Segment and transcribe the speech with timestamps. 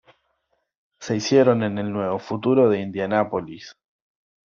[0.99, 3.77] Se hicieron en el nuevo futuro de Indianapolis.